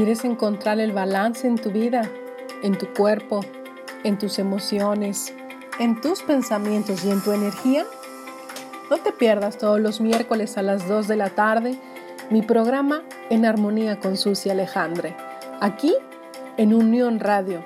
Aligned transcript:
¿Quieres 0.00 0.24
encontrar 0.24 0.80
el 0.80 0.92
balance 0.92 1.46
en 1.46 1.56
tu 1.56 1.72
vida, 1.72 2.10
en 2.62 2.78
tu 2.78 2.86
cuerpo, 2.94 3.44
en 4.02 4.16
tus 4.16 4.38
emociones, 4.38 5.34
en 5.78 6.00
tus 6.00 6.22
pensamientos 6.22 7.04
y 7.04 7.10
en 7.10 7.22
tu 7.22 7.32
energía? 7.32 7.84
No 8.88 8.96
te 8.96 9.12
pierdas 9.12 9.58
todos 9.58 9.78
los 9.78 10.00
miércoles 10.00 10.56
a 10.56 10.62
las 10.62 10.88
2 10.88 11.06
de 11.06 11.16
la 11.16 11.28
tarde 11.28 11.78
mi 12.30 12.40
programa 12.40 13.02
En 13.28 13.44
Armonía 13.44 14.00
con 14.00 14.16
Susi 14.16 14.48
Alejandre, 14.48 15.14
aquí 15.60 15.94
en 16.56 16.72
Unión 16.72 17.20
Radio, 17.20 17.62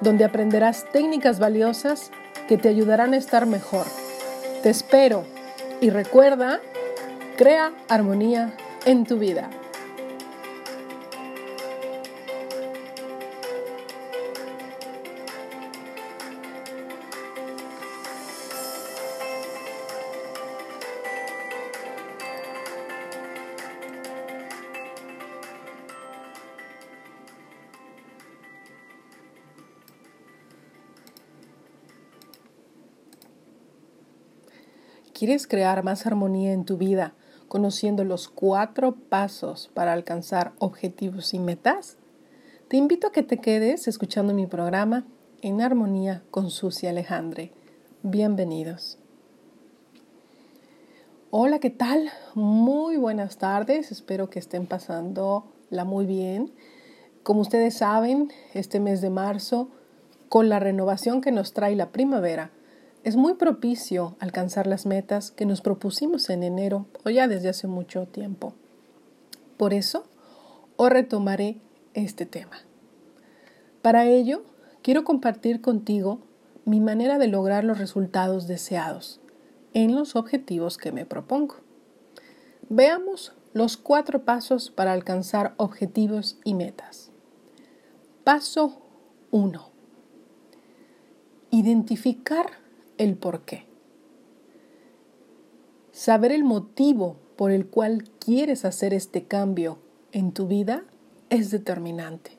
donde 0.00 0.24
aprenderás 0.24 0.90
técnicas 0.90 1.38
valiosas 1.38 2.10
que 2.48 2.58
te 2.58 2.68
ayudarán 2.68 3.14
a 3.14 3.18
estar 3.18 3.46
mejor. 3.46 3.86
Te 4.64 4.70
espero 4.70 5.22
y 5.80 5.90
recuerda, 5.90 6.58
crea 7.36 7.70
armonía 7.88 8.56
en 8.86 9.04
tu 9.04 9.20
vida. 9.20 9.50
¿Quieres 35.26 35.48
crear 35.48 35.82
más 35.82 36.06
armonía 36.06 36.52
en 36.52 36.64
tu 36.64 36.76
vida 36.76 37.12
conociendo 37.48 38.04
los 38.04 38.28
cuatro 38.28 38.94
pasos 38.94 39.68
para 39.74 39.92
alcanzar 39.92 40.52
objetivos 40.60 41.34
y 41.34 41.40
metas? 41.40 41.96
Te 42.68 42.76
invito 42.76 43.08
a 43.08 43.10
que 43.10 43.24
te 43.24 43.38
quedes 43.38 43.88
escuchando 43.88 44.34
mi 44.34 44.46
programa 44.46 45.04
En 45.42 45.62
Armonía 45.62 46.22
con 46.30 46.52
Susi 46.52 46.86
Alejandre. 46.86 47.50
Bienvenidos. 48.04 48.98
Hola, 51.32 51.58
¿qué 51.58 51.70
tal? 51.70 52.08
Muy 52.36 52.96
buenas 52.96 53.36
tardes. 53.36 53.90
Espero 53.90 54.30
que 54.30 54.38
estén 54.38 54.66
pasándola 54.66 55.84
muy 55.84 56.06
bien. 56.06 56.52
Como 57.24 57.40
ustedes 57.40 57.78
saben, 57.78 58.30
este 58.54 58.78
mes 58.78 59.00
de 59.00 59.10
marzo, 59.10 59.70
con 60.28 60.48
la 60.48 60.60
renovación 60.60 61.20
que 61.20 61.32
nos 61.32 61.52
trae 61.52 61.74
la 61.74 61.90
primavera, 61.90 62.52
es 63.06 63.14
muy 63.14 63.34
propicio 63.34 64.16
alcanzar 64.18 64.66
las 64.66 64.84
metas 64.84 65.30
que 65.30 65.46
nos 65.46 65.60
propusimos 65.60 66.28
en 66.28 66.42
enero 66.42 66.86
o 67.04 67.10
ya 67.10 67.28
desde 67.28 67.48
hace 67.48 67.68
mucho 67.68 68.08
tiempo. 68.08 68.52
Por 69.56 69.74
eso, 69.74 70.06
hoy 70.74 70.90
retomaré 70.90 71.60
este 71.94 72.26
tema. 72.26 72.56
Para 73.80 74.06
ello, 74.06 74.42
quiero 74.82 75.04
compartir 75.04 75.60
contigo 75.60 76.18
mi 76.64 76.80
manera 76.80 77.16
de 77.18 77.28
lograr 77.28 77.62
los 77.62 77.78
resultados 77.78 78.48
deseados 78.48 79.20
en 79.72 79.94
los 79.94 80.16
objetivos 80.16 80.76
que 80.76 80.90
me 80.90 81.06
propongo. 81.06 81.58
Veamos 82.68 83.34
los 83.52 83.76
cuatro 83.76 84.24
pasos 84.24 84.72
para 84.72 84.92
alcanzar 84.92 85.54
objetivos 85.58 86.40
y 86.42 86.54
metas. 86.54 87.12
Paso 88.24 88.82
1. 89.30 89.70
Identificar 91.52 92.65
el 92.98 93.16
por 93.16 93.42
qué. 93.42 93.66
Saber 95.92 96.32
el 96.32 96.44
motivo 96.44 97.16
por 97.36 97.50
el 97.50 97.66
cual 97.66 98.04
quieres 98.18 98.64
hacer 98.64 98.92
este 98.92 99.24
cambio 99.24 99.78
en 100.12 100.32
tu 100.32 100.46
vida 100.46 100.84
es 101.30 101.50
determinante. 101.50 102.32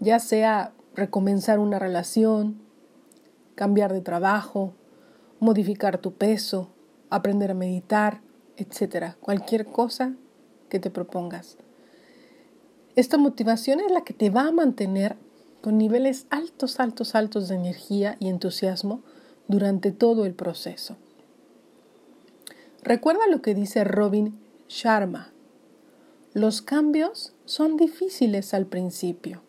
Ya 0.00 0.18
sea 0.18 0.72
recomenzar 0.94 1.58
una 1.58 1.78
relación, 1.78 2.60
cambiar 3.54 3.92
de 3.92 4.00
trabajo, 4.00 4.74
modificar 5.40 5.98
tu 5.98 6.14
peso, 6.14 6.70
aprender 7.10 7.50
a 7.50 7.54
meditar, 7.54 8.20
etc. 8.56 9.14
Cualquier 9.20 9.66
cosa 9.66 10.14
que 10.68 10.80
te 10.80 10.90
propongas. 10.90 11.56
Esta 12.96 13.16
motivación 13.16 13.80
es 13.80 13.90
la 13.90 14.02
que 14.02 14.14
te 14.14 14.30
va 14.30 14.48
a 14.48 14.52
mantener 14.52 15.16
con 15.60 15.78
niveles 15.78 16.26
altos, 16.30 16.80
altos, 16.80 17.14
altos 17.14 17.48
de 17.48 17.56
energía 17.56 18.16
y 18.20 18.28
entusiasmo 18.28 19.02
durante 19.48 19.90
todo 19.90 20.24
el 20.24 20.34
proceso. 20.34 20.96
Recuerda 22.82 23.26
lo 23.28 23.42
que 23.42 23.54
dice 23.54 23.82
Robin 23.84 24.38
Sharma. 24.68 25.32
Los 26.34 26.62
cambios 26.62 27.34
son 27.46 27.76
difíciles 27.76 28.54
al 28.54 28.66
principio, 28.66 29.42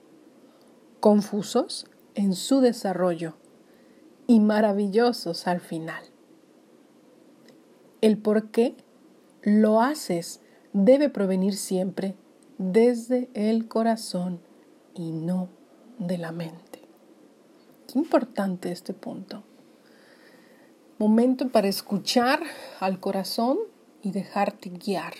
confusos 0.99 1.85
en 2.15 2.33
su 2.33 2.61
desarrollo 2.61 3.35
y 4.27 4.39
maravillosos 4.39 5.45
al 5.47 5.59
final. 5.59 6.03
El 8.01 8.17
por 8.17 8.49
qué 8.49 8.75
lo 9.41 9.81
haces 9.81 10.41
debe 10.73 11.09
provenir 11.09 11.55
siempre 11.55 12.15
desde 12.57 13.29
el 13.33 13.67
corazón 13.67 14.39
y 14.95 15.11
no 15.11 15.49
de 15.97 16.17
la 16.17 16.31
mente. 16.31 16.81
Qué 17.87 17.99
importante 17.99 18.71
este 18.71 18.93
punto. 18.93 19.43
Momento 20.99 21.47
para 21.47 21.69
escuchar 21.69 22.41
al 22.81 22.99
corazón 22.99 23.57
y 24.01 24.11
dejarte 24.11 24.69
guiar. 24.69 25.13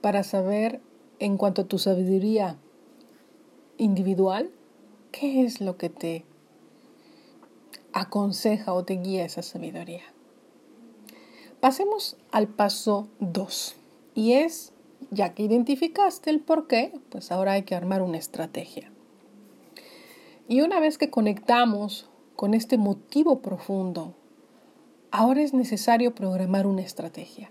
Para 0.00 0.22
saber, 0.22 0.80
en 1.18 1.36
cuanto 1.36 1.62
a 1.62 1.64
tu 1.64 1.80
sabiduría 1.80 2.56
individual, 3.78 4.52
qué 5.10 5.42
es 5.42 5.60
lo 5.60 5.76
que 5.76 5.88
te 5.88 6.24
aconseja 7.92 8.74
o 8.74 8.84
te 8.84 8.94
guía 8.94 9.24
esa 9.24 9.42
sabiduría. 9.42 10.04
Pasemos 11.58 12.16
al 12.30 12.46
paso 12.46 13.08
2. 13.18 13.74
Y 14.14 14.34
es, 14.34 14.72
ya 15.10 15.34
que 15.34 15.42
identificaste 15.42 16.30
el 16.30 16.38
por 16.38 16.68
qué, 16.68 16.92
pues 17.08 17.32
ahora 17.32 17.54
hay 17.54 17.64
que 17.64 17.74
armar 17.74 18.02
una 18.02 18.18
estrategia. 18.18 18.92
Y 20.46 20.60
una 20.60 20.78
vez 20.78 20.96
que 20.96 21.10
conectamos 21.10 22.08
con 22.36 22.54
este 22.54 22.78
motivo 22.78 23.42
profundo 23.42 24.14
Ahora 25.10 25.40
es 25.40 25.54
necesario 25.54 26.14
programar 26.14 26.66
una 26.66 26.82
estrategia. 26.82 27.50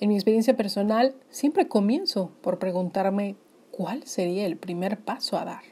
En 0.00 0.08
mi 0.08 0.14
experiencia 0.14 0.56
personal, 0.56 1.14
siempre 1.28 1.68
comienzo 1.68 2.30
por 2.40 2.58
preguntarme 2.58 3.36
cuál 3.70 4.04
sería 4.04 4.46
el 4.46 4.56
primer 4.56 4.98
paso 4.98 5.36
a 5.36 5.44
dar. 5.44 5.62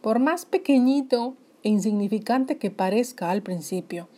Por 0.00 0.18
más 0.18 0.46
pequeñito 0.46 1.36
e 1.62 1.68
insignificante 1.68 2.56
que 2.56 2.70
parezca 2.70 3.30
al 3.30 3.42
principio, 3.42 4.08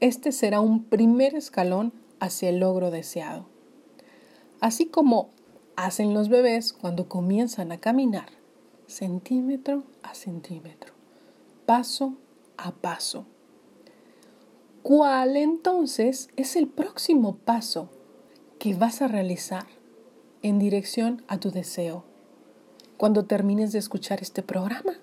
este 0.00 0.32
será 0.32 0.60
un 0.60 0.84
primer 0.84 1.34
escalón 1.34 1.92
hacia 2.18 2.48
el 2.48 2.60
logro 2.60 2.90
deseado. 2.90 3.46
Así 4.60 4.86
como 4.86 5.30
hacen 5.76 6.14
los 6.14 6.28
bebés 6.30 6.72
cuando 6.72 7.08
comienzan 7.08 7.72
a 7.72 7.78
caminar, 7.78 8.28
centímetro 8.86 9.84
a 10.02 10.14
centímetro, 10.14 10.94
paso 11.66 12.14
a 12.56 12.72
paso. 12.72 13.26
¿Cuál 14.82 15.36
entonces 15.36 16.28
es 16.36 16.56
el 16.56 16.66
próximo 16.66 17.36
paso 17.36 17.88
que 18.58 18.74
vas 18.74 19.00
a 19.00 19.06
realizar 19.06 19.66
en 20.42 20.58
dirección 20.58 21.22
a 21.28 21.38
tu 21.38 21.52
deseo 21.52 22.04
cuando 22.96 23.24
termines 23.24 23.70
de 23.70 23.78
escuchar 23.78 24.20
este 24.20 24.42
programa? 24.42 24.94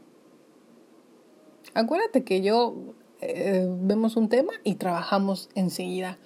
Acuérdate 1.73 2.25
que 2.25 2.41
yo 2.41 2.75
eh, 3.21 3.67
vemos 3.69 4.17
un 4.17 4.27
tema 4.27 4.51
y 4.65 4.75
trabajamos 4.75 5.49
enseguida. 5.55 6.17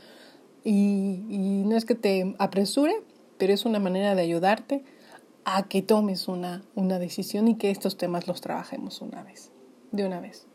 Y, 0.63 1.23
y, 1.29 1.63
no 1.65 1.75
es 1.75 1.85
que 1.85 1.95
te 1.95 2.35
apresure, 2.39 3.03
pero 3.38 3.53
es 3.53 3.65
una 3.65 3.79
manera 3.79 4.15
de 4.15 4.21
ayudarte 4.23 4.83
a 5.45 5.63
que 5.63 5.81
tomes 5.83 6.27
una, 6.27 6.63
una 6.73 6.97
decisión 6.97 7.47
y 7.47 7.56
que 7.56 7.69
estos 7.69 7.97
temas 7.97 8.27
los 8.27 8.41
trabajemos 8.41 9.01
una 9.01 9.21
vez, 9.21 9.51
de 9.91 10.06
una 10.06 10.21
vez. 10.21 10.47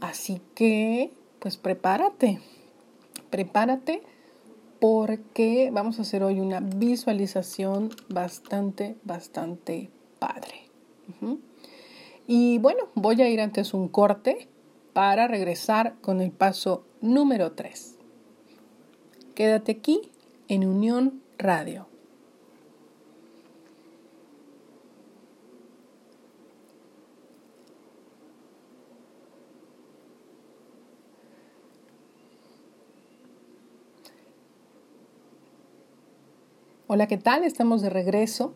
Así 0.00 0.40
que 0.54 1.12
pues 1.42 1.56
prepárate, 1.56 2.38
prepárate 3.30 4.00
porque 4.80 5.70
vamos 5.72 5.98
a 5.98 6.02
hacer 6.02 6.22
hoy 6.22 6.38
una 6.38 6.60
visualización 6.60 7.90
bastante, 8.08 8.96
bastante 9.02 9.90
padre. 10.20 10.68
Y 12.28 12.58
bueno, 12.58 12.84
voy 12.94 13.20
a 13.22 13.28
ir 13.28 13.40
antes 13.40 13.74
un 13.74 13.88
corte 13.88 14.48
para 14.92 15.26
regresar 15.26 15.96
con 16.00 16.20
el 16.20 16.30
paso 16.30 16.84
número 17.00 17.52
3. 17.52 17.96
Quédate 19.34 19.72
aquí 19.72 20.12
en 20.46 20.64
Unión 20.64 21.22
Radio. 21.38 21.91
Hola, 36.94 37.06
¿qué 37.06 37.16
tal? 37.16 37.42
Estamos 37.42 37.80
de 37.80 37.88
regreso 37.88 38.52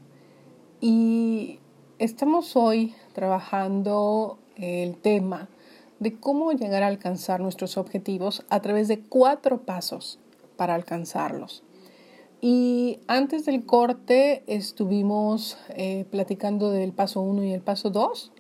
Y 0.83 1.59
estamos 1.99 2.55
hoy 2.55 2.95
trabajando 3.15 4.39
el 4.57 4.99
tema 4.99 5.49
de 6.01 6.21
cómo 6.21 6.53
llegar 6.53 6.83
a 6.83 6.89
alcanzar 6.89 7.41
nuestros 7.41 7.79
objetivos 7.79 8.45
a 8.51 8.61
través 8.61 8.89
de 8.89 9.01
cuatro 9.01 9.63
pasos 9.63 10.19
para 10.59 10.75
alcanzarlos. 10.75 11.63
Y 12.43 12.99
antes 13.07 13.47
del 13.47 13.65
corte 13.65 14.45
estuvimos 14.47 15.57
eh, 15.71 16.05
platicando 16.11 16.71
del 16.71 16.93
paso 16.93 17.23
1 17.23 17.43
y 17.43 17.55
el 17.55 17.63
paso 17.63 17.89
2. 17.89 18.33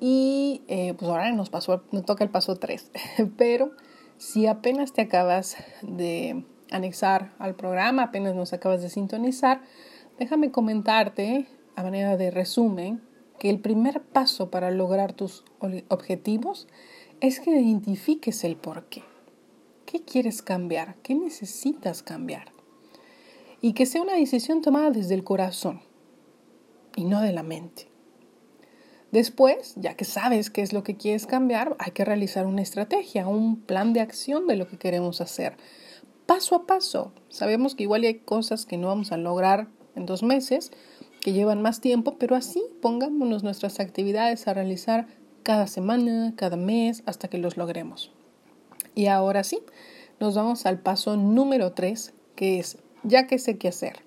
Y 0.00 0.62
eh, 0.66 0.94
pues 0.98 1.08
ahora 1.08 1.30
nos, 1.30 1.52
nos 1.52 2.04
toca 2.04 2.24
el 2.24 2.30
paso 2.30 2.56
3. 2.56 2.90
Pero 3.36 3.70
si 4.18 4.48
apenas 4.48 4.92
te 4.92 5.02
acabas 5.02 5.58
de 5.82 6.44
anexar 6.70 7.34
al 7.38 7.54
programa, 7.54 8.04
apenas 8.04 8.34
nos 8.34 8.52
acabas 8.52 8.82
de 8.82 8.88
sintonizar, 8.88 9.62
déjame 10.18 10.50
comentarte 10.50 11.46
a 11.74 11.82
manera 11.82 12.16
de 12.16 12.30
resumen 12.30 13.02
que 13.38 13.50
el 13.50 13.60
primer 13.60 14.02
paso 14.02 14.50
para 14.50 14.70
lograr 14.70 15.12
tus 15.12 15.44
objetivos 15.88 16.66
es 17.20 17.40
que 17.40 17.50
identifiques 17.50 18.44
el 18.44 18.56
por 18.56 18.86
qué. 18.86 19.02
¿Qué 19.84 20.02
quieres 20.02 20.42
cambiar? 20.42 20.96
¿Qué 21.02 21.14
necesitas 21.14 22.02
cambiar? 22.02 22.50
Y 23.60 23.72
que 23.72 23.86
sea 23.86 24.02
una 24.02 24.14
decisión 24.14 24.62
tomada 24.62 24.90
desde 24.90 25.14
el 25.14 25.24
corazón 25.24 25.80
y 26.96 27.04
no 27.04 27.20
de 27.20 27.32
la 27.32 27.42
mente. 27.42 27.88
Después, 29.12 29.74
ya 29.76 29.94
que 29.94 30.04
sabes 30.04 30.50
qué 30.50 30.62
es 30.62 30.72
lo 30.72 30.82
que 30.82 30.96
quieres 30.96 31.26
cambiar, 31.26 31.76
hay 31.78 31.92
que 31.92 32.04
realizar 32.04 32.46
una 32.46 32.62
estrategia, 32.62 33.28
un 33.28 33.60
plan 33.60 33.92
de 33.92 34.00
acción 34.00 34.46
de 34.46 34.56
lo 34.56 34.66
que 34.66 34.78
queremos 34.78 35.20
hacer. 35.20 35.56
Paso 36.26 36.56
a 36.56 36.66
paso. 36.66 37.12
Sabemos 37.28 37.74
que 37.74 37.84
igual 37.84 38.02
hay 38.02 38.18
cosas 38.18 38.66
que 38.66 38.76
no 38.76 38.88
vamos 38.88 39.12
a 39.12 39.16
lograr 39.16 39.68
en 39.94 40.06
dos 40.06 40.22
meses, 40.22 40.72
que 41.20 41.32
llevan 41.32 41.62
más 41.62 41.80
tiempo, 41.80 42.16
pero 42.18 42.36
así 42.36 42.62
pongámonos 42.82 43.42
nuestras 43.42 43.80
actividades 43.80 44.46
a 44.46 44.54
realizar 44.54 45.06
cada 45.42 45.66
semana, 45.68 46.34
cada 46.36 46.56
mes, 46.56 47.02
hasta 47.06 47.28
que 47.28 47.38
los 47.38 47.56
logremos. 47.56 48.12
Y 48.94 49.06
ahora 49.06 49.44
sí, 49.44 49.60
nos 50.18 50.34
vamos 50.34 50.66
al 50.66 50.80
paso 50.80 51.16
número 51.16 51.72
3, 51.72 52.12
que 52.34 52.58
es, 52.58 52.78
ya 53.04 53.26
que 53.26 53.38
sé 53.38 53.56
qué 53.56 53.68
hacer 53.68 54.06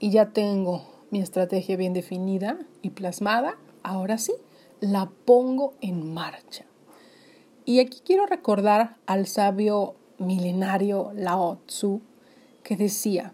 y 0.00 0.10
ya 0.10 0.32
tengo 0.32 0.82
mi 1.10 1.20
estrategia 1.20 1.76
bien 1.76 1.92
definida 1.92 2.58
y 2.82 2.90
plasmada, 2.90 3.56
ahora 3.82 4.18
sí, 4.18 4.32
la 4.80 5.10
pongo 5.24 5.74
en 5.80 6.12
marcha. 6.12 6.64
Y 7.64 7.80
aquí 7.80 8.00
quiero 8.04 8.26
recordar 8.26 8.96
al 9.06 9.26
sabio 9.26 9.96
milenario 10.18 11.12
Lao 11.14 11.58
Tzu 11.66 12.00
que 12.62 12.76
decía, 12.76 13.32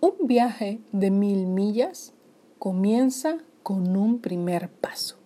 un 0.00 0.26
viaje 0.26 0.80
de 0.92 1.10
mil 1.10 1.46
millas 1.46 2.12
comienza 2.58 3.38
con 3.62 3.96
un 3.96 4.20
primer 4.20 4.68
paso. 4.68 5.16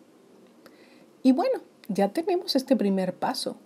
Y 1.22 1.32
bueno, 1.32 1.60
ya 1.88 2.12
tenemos 2.12 2.54
este 2.54 2.76
primer 2.76 3.14
paso. 3.14 3.56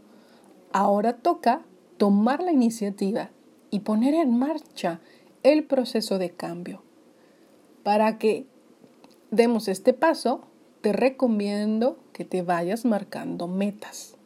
Ahora 0.73 1.19
toca 1.19 1.63
tomar 1.99 2.43
la 2.43 2.53
iniciativa 2.53 3.31
y 3.71 3.81
poner 3.81 4.15
en 4.15 4.39
marcha 4.39 5.01
el 5.43 5.65
proceso 5.65 6.19
de 6.19 6.31
cambio. 6.31 6.83
Para 7.83 8.19
que 8.19 8.47
demos 9.31 9.69
este 9.69 9.93
paso, 9.93 10.47
te 10.81 10.93
recomiendo 10.93 11.99
que 12.13 12.25
te 12.25 12.43
vayas 12.43 12.85
marcando 12.85 13.49
metas. 13.49 14.17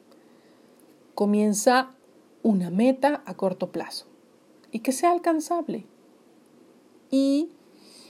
Comienza 1.15 1.96
una 2.47 2.71
meta 2.71 3.23
a 3.27 3.35
corto 3.35 3.73
plazo 3.73 4.07
y 4.71 4.81
que 4.81 4.93
sea 4.93 5.11
alcanzable 5.11 5.87
y 7.11 7.51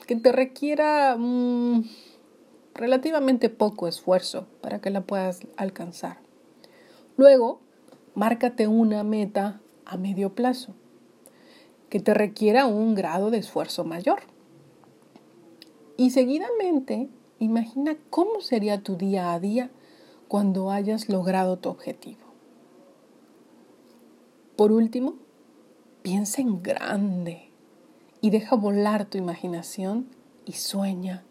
que 0.07 0.17
te 0.17 0.33
requiera 0.33 1.17
mm, 1.19 1.85
relativamente 2.75 3.49
poco 3.49 3.89
esfuerzo 3.89 4.47
para 4.61 4.81
que 4.81 4.91
la 4.91 5.03
puedas 5.03 5.41
alcanzar. 5.57 6.19
Luego, 7.17 7.61
márcate 8.15 8.69
una 8.69 9.05
meta 9.05 9.61
a 9.85 9.97
medio 9.97 10.35
plazo 10.35 10.75
que 11.89 12.01
te 12.01 12.15
requiera 12.15 12.67
un 12.67 12.95
grado 12.95 13.31
de 13.31 13.39
esfuerzo 13.39 13.85
mayor. 13.85 14.21
Y 15.97 16.11
seguidamente 16.11 17.09
Imagina 17.39 17.99
cómo 18.09 18.41
sería 18.41 18.83
tu 18.83 18.97
día 18.97 19.35
a 19.35 19.41
día 19.41 19.71
cuando 20.27 20.71
hayas 20.71 21.11
logrado 21.11 21.59
tu 21.59 21.69
objetivo. 21.69 22.26
Por 24.57 24.73
último, 24.73 25.15
piensa 26.03 26.41
en 26.41 26.63
grande 26.63 27.51
y 28.21 28.31
deja 28.31 28.57
volar 28.57 29.05
tu 29.05 29.19
imaginación 29.19 30.09
y 30.45 30.53
sueña 30.53 31.25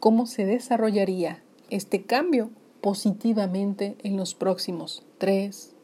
cómo 0.00 0.26
se 0.26 0.46
desarrollaría 0.46 1.42
este 1.70 2.04
cambio 2.04 2.50
positivamente 2.80 3.96
en 4.02 4.16
los 4.16 4.34
próximos 4.34 5.04
3, 5.18 5.74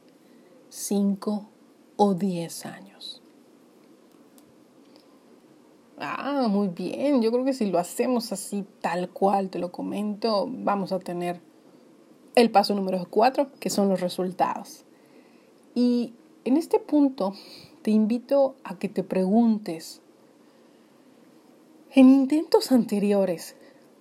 5 0.71 1.49
o 1.97 2.15
10 2.15 2.67
años. 2.67 3.23
Ah, 5.99 6.47
muy 6.49 6.69
bien. 6.69 7.23
Yo 7.23 7.33
creo 7.33 7.45
que 7.45 7.53
si 7.53 7.67
lo 7.67 7.79
hacemos 7.79 8.33
así, 8.33 8.65
tal 8.81 9.11
cual 9.11 9.51
te 9.51 9.59
lo 9.59 9.73
comento, 9.73 10.49
vamos 10.49 10.93
a 10.93 11.01
tener 11.01 11.41
el 12.37 12.51
paso 12.51 12.75
número 12.75 13.05
cuatro, 13.11 13.51
que 13.59 13.69
son 13.69 13.89
los 13.89 14.01
resultados. 14.01 14.85
Y 15.75 16.15
en 16.49 16.57
este 16.57 16.81
punto 16.81 17.35
te 17.83 17.91
invito 17.91 18.57
a 18.65 18.79
que 18.79 18.89
te 18.89 19.05
preguntes, 19.05 20.01
en 21.91 22.09
intentos 22.09 22.73
anteriores, 22.73 23.55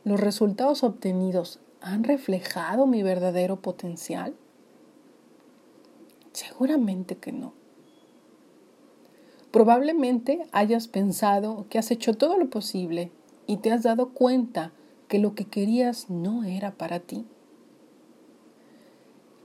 ¿los 0.06 0.20
resultados 0.20 0.84
obtenidos 0.84 1.60
han 1.82 2.06
reflejado 2.06 2.88
mi 2.88 3.04
verdadero 3.04 3.62
potencial? 3.62 4.34
Seguramente 6.32 7.18
que 7.18 7.34
no. 7.34 7.54
Probablemente 9.52 10.48
hayas 10.54 10.88
pensado 10.88 11.66
que 11.70 11.80
has 11.80 11.92
hecho 11.92 12.14
todo 12.14 12.38
lo 12.38 12.50
posible 12.50 13.12
y 13.46 13.58
te 13.58 13.72
has 13.72 13.84
dado 13.84 14.10
cuenta 14.10 14.72
que 15.10 15.20
lo 15.20 15.36
que 15.36 15.46
querías 15.46 16.10
no 16.10 16.46
era 16.46 16.72
para 16.72 17.02
ti. 17.02 17.26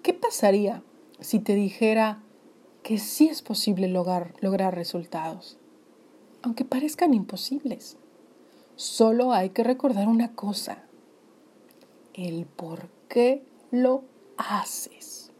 ¿Qué 0.02 0.14
pasaría 0.14 0.82
si 1.20 1.40
te 1.40 1.54
dijera 1.54 2.22
que 2.82 2.98
sí 2.98 3.28
es 3.28 3.42
posible 3.42 3.88
lograr, 3.88 4.34
lograr 4.40 4.74
resultados, 4.74 5.58
aunque 6.42 6.64
parezcan 6.64 7.14
imposibles? 7.14 7.96
Solo 8.76 9.32
hay 9.32 9.50
que 9.50 9.62
recordar 9.62 10.08
una 10.08 10.34
cosa, 10.34 10.84
el 12.14 12.46
por 12.46 12.88
qué 13.08 13.44
lo 13.70 14.04
haces. 14.36 15.30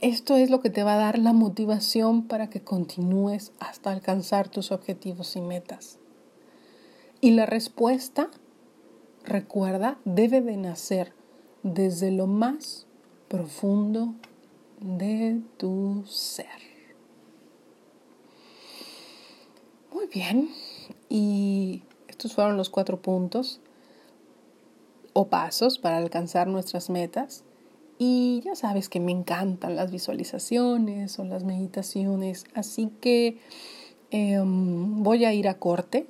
Esto 0.00 0.36
es 0.36 0.50
lo 0.50 0.60
que 0.60 0.70
te 0.70 0.82
va 0.82 0.94
a 0.94 0.98
dar 0.98 1.18
la 1.18 1.32
motivación 1.32 2.26
para 2.26 2.50
que 2.50 2.62
continúes 2.62 3.52
hasta 3.58 3.90
alcanzar 3.90 4.48
tus 4.48 4.70
objetivos 4.70 5.34
y 5.36 5.40
metas. 5.40 5.98
Y 7.20 7.30
la 7.30 7.46
respuesta, 7.46 8.30
recuerda, 9.24 9.98
debe 10.04 10.42
de 10.42 10.58
nacer 10.58 11.14
desde 11.62 12.10
lo 12.10 12.26
más 12.26 12.86
profundo 13.28 14.14
de 14.80 15.40
tu 15.56 16.04
ser. 16.06 16.46
Muy 19.92 20.06
bien, 20.06 20.50
y 21.08 21.82
estos 22.08 22.34
fueron 22.34 22.56
los 22.56 22.70
cuatro 22.70 23.00
puntos 23.00 23.60
o 25.12 25.28
pasos 25.28 25.78
para 25.78 25.96
alcanzar 25.96 26.48
nuestras 26.48 26.90
metas. 26.90 27.44
Y 27.98 28.42
ya 28.44 28.56
sabes 28.56 28.88
que 28.88 28.98
me 28.98 29.12
encantan 29.12 29.76
las 29.76 29.92
visualizaciones 29.92 31.18
o 31.18 31.24
las 31.24 31.44
meditaciones, 31.44 32.44
así 32.54 32.90
que 33.00 33.38
em, 34.10 35.02
voy 35.02 35.24
a 35.24 35.32
ir 35.32 35.48
a 35.48 35.58
corte 35.58 36.06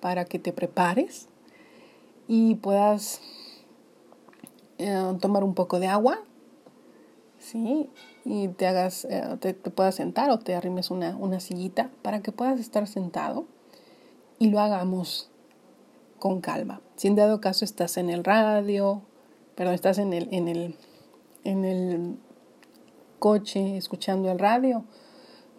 para 0.00 0.24
que 0.24 0.38
te 0.38 0.52
prepares 0.52 1.28
y 2.28 2.54
puedas 2.56 3.20
eh, 4.78 5.16
tomar 5.20 5.42
un 5.44 5.54
poco 5.54 5.80
de 5.80 5.88
agua, 5.88 6.20
¿sí? 7.44 7.90
Y 8.24 8.48
te 8.48 8.66
hagas, 8.66 9.04
eh, 9.04 9.36
te, 9.40 9.54
puedas 9.54 9.94
sentar 9.94 10.30
o 10.30 10.38
te 10.38 10.54
arrimes 10.54 10.90
una, 10.90 11.16
una 11.16 11.40
sillita 11.40 11.90
para 12.02 12.20
que 12.22 12.32
puedas 12.32 12.58
estar 12.60 12.86
sentado 12.86 13.46
y 14.38 14.50
lo 14.50 14.60
hagamos 14.60 15.30
con 16.18 16.40
calma. 16.40 16.80
Si 16.96 17.08
en 17.08 17.16
dado 17.16 17.40
caso 17.40 17.64
estás 17.64 17.96
en 17.96 18.10
el 18.10 18.24
radio, 18.24 19.02
perdón, 19.54 19.74
estás 19.74 19.98
en 19.98 20.12
el, 20.12 20.28
en 20.32 20.48
el 20.48 20.76
en 21.44 21.64
el 21.64 22.16
coche 23.18 23.76
escuchando 23.76 24.30
el 24.30 24.38
radio, 24.38 24.84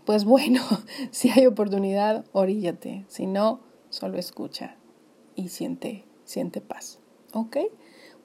pues 0.06 0.25
bueno, 0.25 0.62
si 1.12 1.30
hay 1.30 1.46
oportunidad, 1.46 2.25
oríllate. 2.34 3.06
Si 3.08 3.27
no, 3.27 3.62
solo 3.89 4.18
escucha 4.18 4.75
y 5.36 5.50
siente, 5.50 6.04
siente 6.25 6.62
paz. 6.62 7.00
¿Ok? 7.34 7.58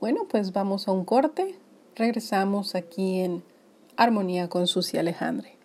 Bueno, 0.01 0.27
pues 0.29 0.53
vamos 0.53 0.89
a 0.89 0.93
un 0.93 1.05
corte. 1.05 1.59
Regresamos 1.95 2.75
aquí 2.75 3.21
en 3.21 3.43
Armonía 4.01 4.49
con 4.49 4.67
Susi 4.67 4.97
Alejandre. 4.97 5.59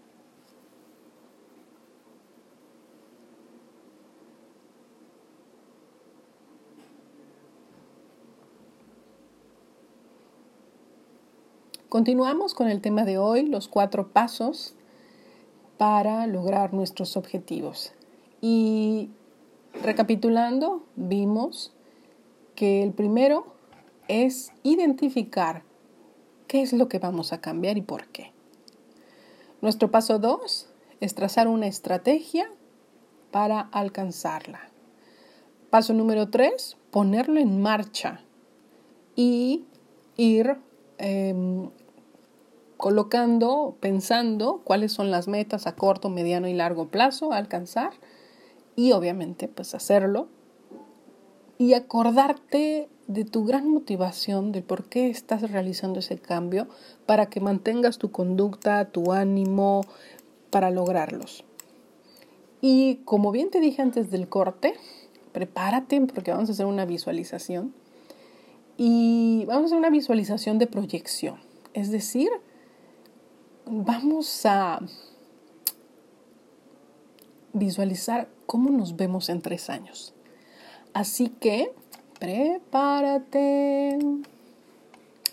Continuamos 11.87 12.53
con 12.53 12.67
el 12.67 12.81
tema 12.81 13.05
de 13.05 13.17
hoy, 13.17 13.45
los 13.45 13.69
cuatro 13.69 14.09
pasos 14.09 14.75
para 15.77 16.27
lograr 16.27 16.73
nuestros 16.73 17.15
objetivos. 17.15 17.93
Y 18.41 19.11
recapitulando, 19.81 20.83
vimos 20.97 21.71
que 22.53 22.83
el 22.83 22.91
primero 22.91 23.45
es 24.09 24.51
identificar 24.63 25.63
qué 26.55 26.61
es 26.61 26.71
lo 26.71 26.87
que 26.87 26.99
vamos 26.99 27.33
a 27.33 27.41
cambiar 27.41 27.77
y 27.77 27.81
por 27.81 28.07
qué. 28.07 28.31
Nuestro 29.61 29.91
paso 29.91 30.19
dos 30.19 30.69
es 31.01 31.13
trazar 31.13 31.49
una 31.49 31.67
estrategia 31.67 32.49
para 33.29 33.59
alcanzarla. 33.59 34.61
Paso 35.69 35.93
número 35.93 36.29
tres, 36.29 36.77
ponerlo 36.91 37.41
en 37.41 37.61
marcha 37.61 38.21
y 39.17 39.65
ir 40.15 40.55
em, 40.97 41.71
colocando, 42.77 43.75
pensando 43.81 44.61
cuáles 44.63 44.93
son 44.93 45.11
las 45.11 45.27
metas 45.27 45.67
a 45.67 45.75
corto, 45.75 46.07
mediano 46.07 46.47
y 46.47 46.53
largo 46.53 46.87
plazo 46.87 47.33
a 47.33 47.37
alcanzar 47.37 47.91
y 48.77 48.93
obviamente 48.93 49.49
pues 49.49 49.75
hacerlo 49.75 50.29
y 51.57 51.73
acordarte 51.73 52.89
de 53.07 53.23
tu 53.23 53.45
gran 53.45 53.69
motivación, 53.69 54.51
de 54.51 54.61
por 54.61 54.85
qué 54.85 55.09
estás 55.09 55.49
realizando 55.51 55.99
ese 55.99 56.17
cambio, 56.17 56.67
para 57.05 57.27
que 57.27 57.39
mantengas 57.39 57.97
tu 57.97 58.11
conducta, 58.11 58.85
tu 58.85 59.11
ánimo, 59.11 59.85
para 60.49 60.71
lograrlos. 60.71 61.43
Y 62.61 62.95
como 63.05 63.31
bien 63.31 63.51
te 63.51 63.59
dije 63.59 63.81
antes 63.81 64.09
del 64.09 64.27
corte, 64.27 64.73
prepárate 65.33 66.01
porque 66.01 66.31
vamos 66.31 66.49
a 66.49 66.53
hacer 66.53 66.65
una 66.65 66.85
visualización. 66.85 67.73
Y 68.77 69.45
vamos 69.45 69.63
a 69.63 69.65
hacer 69.67 69.77
una 69.77 69.89
visualización 69.89 70.57
de 70.57 70.67
proyección. 70.67 71.39
Es 71.73 71.91
decir, 71.91 72.29
vamos 73.65 74.45
a 74.45 74.79
visualizar 77.53 78.29
cómo 78.47 78.71
nos 78.71 78.95
vemos 78.95 79.29
en 79.29 79.41
tres 79.41 79.69
años. 79.69 80.14
Así 80.95 81.27
que 81.27 81.73
prepárate. 82.21 83.99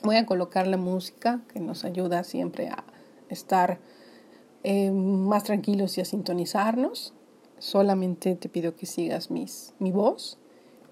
Voy 0.03 0.17
a 0.17 0.27
colocar 0.27 0.67
la 0.67 0.77
música 0.77 1.41
que 1.53 1.61
nos 1.61 1.85
ayuda 1.85 2.25
siempre 2.25 2.67
a 2.67 2.83
estar 3.29 3.79
eh, 4.65 4.91
más 4.91 5.45
tranquilos 5.45 5.97
y 5.99 6.01
a 6.01 6.05
sintonizarnos. 6.05 7.15
Solamente 7.61 8.35
te 8.35 8.49
pido 8.49 8.75
que 8.75 8.87
sigas 8.87 9.31
mis, 9.31 9.73
mi 9.79 9.93
voz 9.93 10.37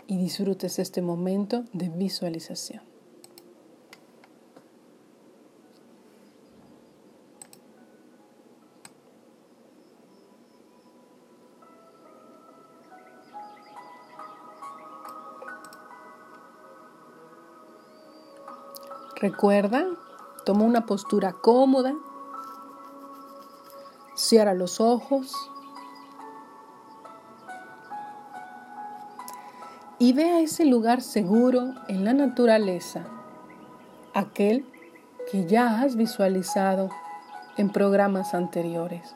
y 0.07 0.19
disfrutes 0.19 0.79
este 0.79 1.03
momento 1.03 1.65
de 1.73 1.89
visualización. 1.89 2.90
Recuerda, 19.21 19.85
toma 20.47 20.65
una 20.65 20.87
postura 20.87 21.35
cómoda, 21.35 21.95
cierra 24.15 24.55
los 24.55 24.81
ojos 24.81 25.35
y 29.99 30.15
ve 30.15 30.31
a 30.31 30.41
ese 30.41 30.65
lugar 30.65 31.03
seguro 31.03 31.75
en 31.89 32.07
la 32.07 32.15
naturaleza, 32.15 33.05
aquel 34.15 34.67
que 35.31 35.45
ya 35.45 35.83
has 35.83 35.97
visualizado 35.97 36.89
en 37.59 37.69
programas 37.69 38.33
anteriores. 38.33 39.15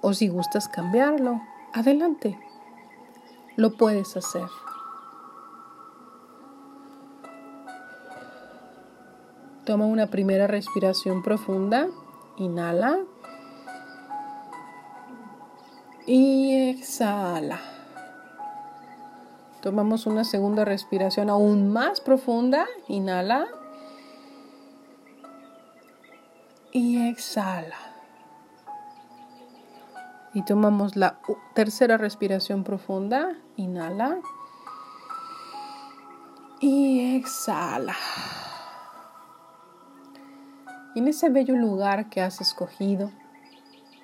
O 0.00 0.12
si 0.12 0.26
gustas 0.26 0.68
cambiarlo, 0.68 1.40
adelante, 1.72 2.36
lo 3.54 3.76
puedes 3.76 4.16
hacer. 4.16 4.48
Toma 9.64 9.86
una 9.86 10.08
primera 10.08 10.48
respiración 10.48 11.22
profunda. 11.22 11.86
Inhala. 12.36 12.98
Y 16.04 16.70
exhala. 16.70 17.60
Tomamos 19.60 20.06
una 20.06 20.24
segunda 20.24 20.64
respiración 20.64 21.30
aún 21.30 21.72
más 21.72 22.00
profunda. 22.00 22.66
Inhala. 22.88 23.46
Y 26.72 27.08
exhala. 27.08 27.76
Y 30.34 30.42
tomamos 30.44 30.96
la 30.96 31.20
tercera 31.54 31.98
respiración 31.98 32.64
profunda. 32.64 33.36
Inhala. 33.56 34.18
Y 36.58 37.16
exhala. 37.16 37.94
Y 40.94 40.98
en 40.98 41.08
ese 41.08 41.30
bello 41.30 41.56
lugar 41.56 42.08
que 42.10 42.20
has 42.20 42.40
escogido, 42.40 43.10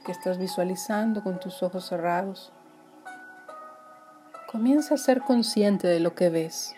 que 0.07 0.13
estás 0.13 0.39
visualizando 0.39 1.23
con 1.23 1.39
tus 1.39 1.63
ojos 1.63 1.87
cerrados, 1.87 2.53
comienza 4.51 4.95
a 4.95 4.99
ser 4.99 5.21
consciente 5.23 5.87
de 5.87 6.01
lo 6.01 6.15
que 6.15 6.31
ves. 6.31 6.75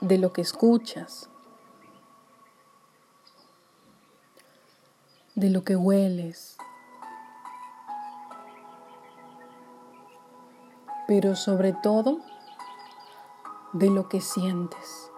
de 0.00 0.18
lo 0.18 0.32
que 0.32 0.42
escuchas, 0.42 1.28
de 5.34 5.50
lo 5.50 5.64
que 5.64 5.74
hueles, 5.74 6.56
pero 11.08 11.34
sobre 11.34 11.72
todo 11.72 12.20
de 13.78 13.90
lo 13.90 14.08
que 14.08 14.20
sientes. 14.20 15.10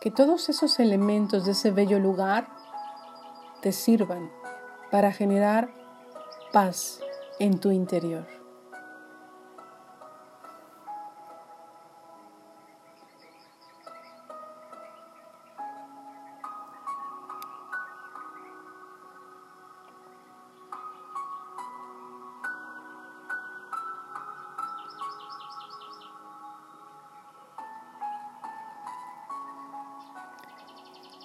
Que 0.00 0.10
todos 0.10 0.48
esos 0.48 0.78
elementos 0.80 1.44
de 1.44 1.52
ese 1.52 1.70
bello 1.70 1.98
lugar 1.98 2.48
te 3.62 3.72
sirvan 3.72 4.30
para 4.90 5.12
generar 5.12 5.72
paz 6.52 7.00
en 7.38 7.58
tu 7.58 7.70
interior. 7.70 8.41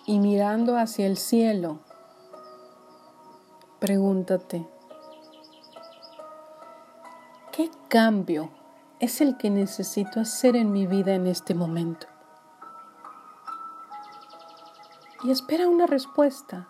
Y 0.08 0.20
mirando 0.20 0.78
hacia 0.78 1.06
el 1.06 1.18
cielo, 1.18 1.80
pregúntate, 3.80 4.66
¿qué 7.52 7.70
cambio 7.90 8.50
es 9.02 9.20
el 9.20 9.36
que 9.36 9.50
necesito 9.50 10.22
hacer 10.22 10.56
en 10.56 10.72
mi 10.72 10.88
vida 10.88 11.14
en 11.14 11.28
este 11.28 11.54
momento? 11.54 12.08
Y 15.26 15.32
espera 15.32 15.68
una 15.68 15.88
respuesta, 15.88 16.70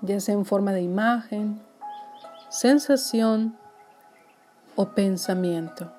ya 0.00 0.20
sea 0.20 0.34
en 0.34 0.44
forma 0.44 0.70
de 0.70 0.82
imagen, 0.82 1.60
sensación 2.48 3.58
o 4.76 4.90
pensamiento. 4.90 5.97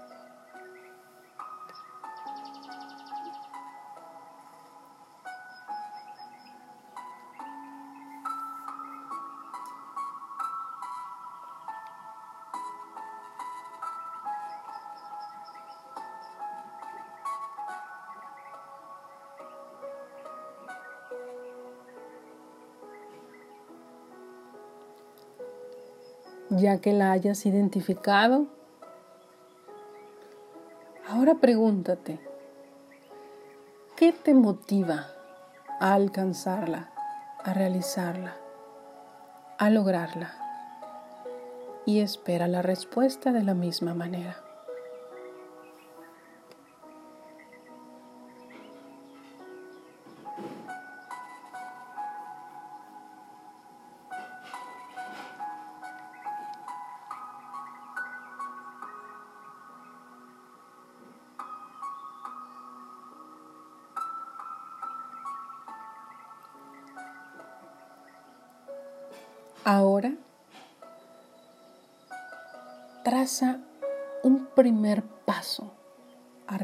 Ya 26.70 26.82
que 26.82 26.94
la 26.94 27.12
hayas 27.12 27.46
identificado, 27.46 28.46
ahora 31.08 31.36
pregúntate, 31.36 32.20
¿qué 33.96 34.14
te 34.14 34.34
motiva 34.34 35.08
a 35.80 35.94
alcanzarla, 35.94 36.92
a 37.44 37.54
realizarla? 37.54 38.36
a 39.60 39.70
lograrla 39.70 40.32
y 41.86 42.00
espera 42.00 42.48
la 42.48 42.62
respuesta 42.62 43.34
de 43.34 43.44
la 43.44 43.54
misma 43.54 43.94
manera. 43.94 44.49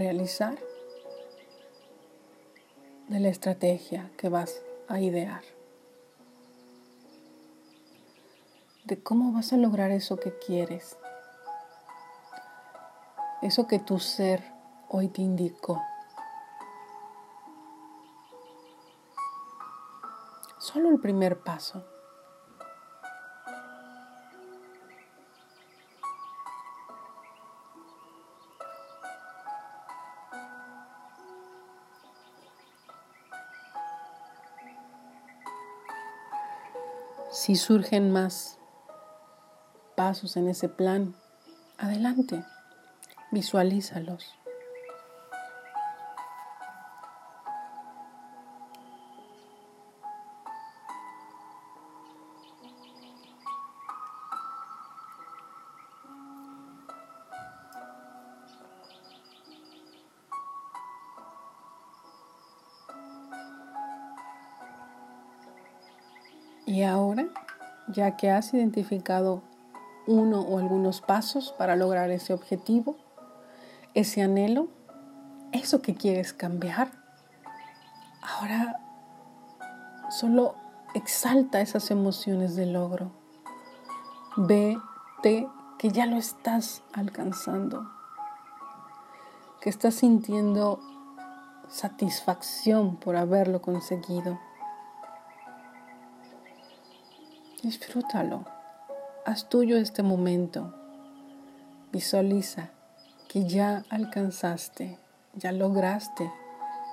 Realizar 0.06 0.56
de 3.08 3.20
la 3.20 3.30
estrategia 3.30 4.12
que 4.18 4.30
vas 4.30 4.62
a 4.88 5.00
idear. 5.00 5.42
De 8.84 9.02
cómo 9.02 9.32
vas 9.32 9.52
a 9.52 9.58
lograr 9.58 9.90
eso 9.90 10.18
que 10.18 10.38
quieres. 10.38 10.96
Eso 13.42 13.66
que 13.68 13.80
tu 13.80 13.98
ser 13.98 14.44
hoy 14.90 15.08
te 15.08 15.24
indicó. 15.24 15.82
Solo 20.60 20.90
el 20.90 21.00
primer 21.00 21.40
paso. 21.40 21.84
Si 37.56 37.62
surgen 37.62 38.12
más 38.12 38.60
pasos 39.96 40.36
en 40.36 40.50
ese 40.50 40.68
plan, 40.68 41.16
adelante, 41.78 42.44
visualízalos. 43.32 44.36
Ya 67.96 68.18
que 68.18 68.30
has 68.30 68.54
identificado 68.54 69.42
uno 70.08 70.42
o 70.42 70.60
algunos 70.60 71.02
pasos 71.02 71.54
para 71.58 71.76
lograr 71.76 72.12
ese 72.12 72.34
objetivo, 72.34 72.96
ese 73.94 74.22
anhelo, 74.22 74.68
eso 75.52 75.82
que 75.82 75.96
quieres 75.96 76.34
cambiar, 76.34 76.92
ahora 78.22 78.80
solo 80.10 80.56
exalta 80.94 81.62
esas 81.62 81.90
emociones 81.92 82.56
de 82.56 82.66
logro. 82.66 83.12
Vete 84.38 85.48
que 85.78 85.90
ya 85.90 86.06
lo 86.06 86.18
estás 86.18 86.84
alcanzando, 86.94 87.90
que 89.62 89.70
estás 89.70 89.96
sintiendo 89.96 90.80
satisfacción 91.68 92.98
por 92.98 93.16
haberlo 93.16 93.62
conseguido. 93.62 94.40
Disfrútalo. 97.66 98.46
Haz 99.26 99.50
tuyo 99.50 99.78
este 99.78 100.04
momento. 100.04 100.72
Visualiza 101.92 102.70
que 103.28 103.48
ya 103.48 103.84
alcanzaste, 103.90 105.00
ya 105.34 105.52
lograste 105.52 106.32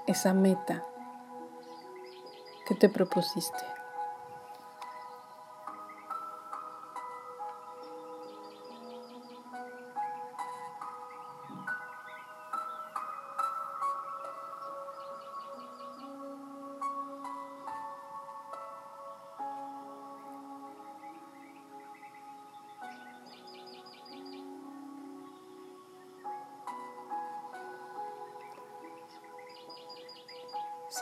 esa 0.07 0.33
meta 0.33 0.83
que 2.67 2.75
te 2.75 2.89
propusiste. 2.89 3.72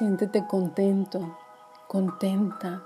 Siéntete 0.00 0.46
contento, 0.46 1.36
contenta. 1.86 2.82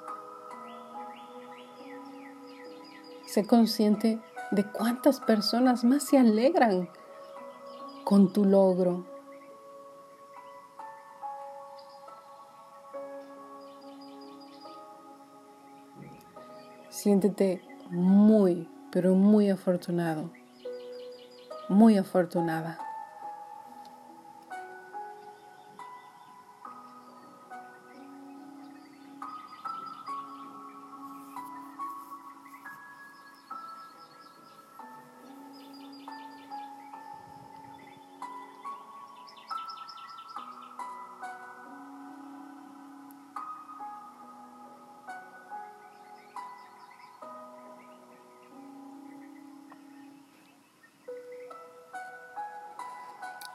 Sé 3.24 3.46
consciente 3.46 4.20
de 4.50 4.68
cuántas 4.72 5.20
personas 5.20 5.84
más 5.84 6.02
se 6.02 6.18
alegran 6.18 6.88
con 8.02 8.32
tu 8.32 8.44
logro. 8.44 9.04
Siéntete 16.88 17.62
muy, 17.90 18.68
pero 18.90 19.14
muy 19.14 19.50
afortunado, 19.50 20.32
muy 21.68 21.96
afortunada. 21.96 22.83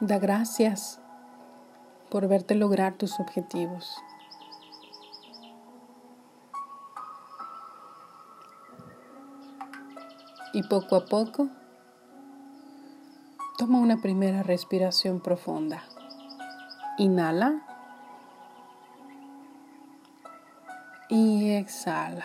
Da 0.00 0.18
gracias 0.18 0.98
por 2.10 2.26
verte 2.26 2.54
lograr 2.54 2.94
tus 2.94 3.20
objetivos. 3.20 3.94
Y 10.54 10.62
poco 10.62 10.96
a 10.96 11.04
poco, 11.04 11.48
toma 13.58 13.78
una 13.78 13.98
primera 13.98 14.42
respiración 14.42 15.20
profunda. 15.20 15.82
Inhala. 16.96 17.60
Y 21.10 21.50
exhala. 21.50 22.24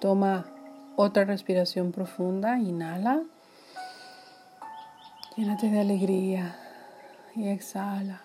Toma 0.00 0.46
otra 0.96 1.26
respiración 1.26 1.92
profunda. 1.92 2.58
Inhala. 2.58 3.24
Llénate 5.38 5.70
de 5.70 5.78
alegría 5.78 6.58
y 7.36 7.46
exhala. 7.46 8.22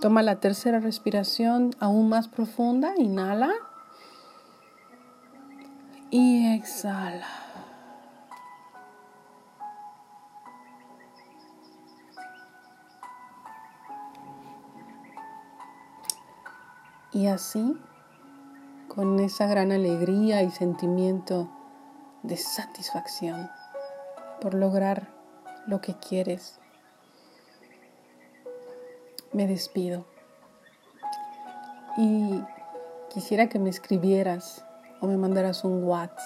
Toma 0.00 0.22
la 0.22 0.40
tercera 0.40 0.80
respiración 0.80 1.70
aún 1.78 2.08
más 2.08 2.26
profunda. 2.26 2.94
Inhala. 2.96 3.52
Y 6.10 6.52
exhala. 6.52 7.28
Y 17.12 17.28
así, 17.28 17.76
con 18.88 19.20
esa 19.20 19.46
gran 19.46 19.70
alegría 19.70 20.42
y 20.42 20.50
sentimiento 20.50 21.48
de 22.22 22.36
satisfacción 22.36 23.50
por 24.40 24.54
lograr 24.54 25.08
lo 25.66 25.80
que 25.80 25.94
quieres. 25.94 26.58
Me 29.32 29.46
despido. 29.46 30.04
y 31.96 32.42
quisiera 33.10 33.50
que 33.50 33.58
me 33.58 33.68
escribieras 33.68 34.64
o 35.02 35.06
me 35.06 35.18
mandaras 35.18 35.62
un 35.62 35.84
WhatsApp 35.84 36.18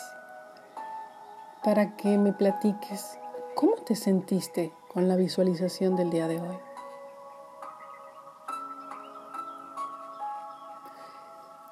para 1.65 1.97
que 1.97 2.17
me 2.17 2.33
platiques 2.33 3.19
cómo 3.57 3.75
te 3.85 3.97
sentiste 3.97 4.73
con 4.93 5.09
la 5.09 5.17
visualización 5.17 5.97
del 5.97 6.11
día 6.11 6.29
de 6.29 6.41
hoy. 6.41 6.59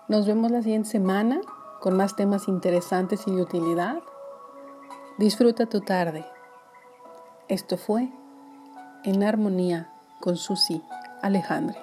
Nos 0.08 0.26
vemos 0.26 0.50
la 0.50 0.62
siguiente 0.62 0.88
semana 0.90 1.40
con 1.80 1.96
más 1.96 2.16
temas 2.16 2.48
interesantes 2.48 3.26
y 3.26 3.34
de 3.36 3.42
utilidad. 3.42 4.02
Disfruta 5.16 5.66
tu 5.66 5.80
tarde. 5.80 6.26
Esto 7.46 7.76
fue 7.76 8.08
En 9.04 9.22
Armonía 9.22 9.88
con 10.20 10.36
Susi 10.36 10.82
Alejandre. 11.22 11.78